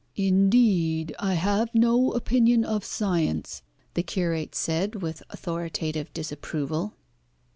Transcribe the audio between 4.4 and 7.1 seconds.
said with authoritative disapproval.